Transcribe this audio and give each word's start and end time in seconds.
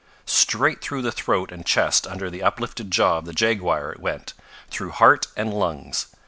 Straight 0.25 0.81
through 0.81 1.03
the 1.03 1.11
throat 1.11 1.51
and 1.51 1.63
chest 1.63 2.07
under 2.07 2.31
the 2.31 2.41
uplifted 2.41 2.89
jaw 2.89 3.19
of 3.19 3.25
the 3.25 3.33
jaguar 3.33 3.91
it 3.91 3.99
went 3.99 4.33
through 4.71 4.89
heart 4.93 5.27
and 5.37 5.53
lungs. 5.53 6.07